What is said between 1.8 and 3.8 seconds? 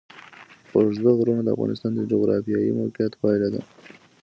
د جغرافیایي موقیعت پایله ده.